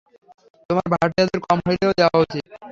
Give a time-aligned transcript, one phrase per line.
[0.69, 2.43] তোমার ভাড়াটিয়াদের কম হইলেও, দেওয়া উচিত।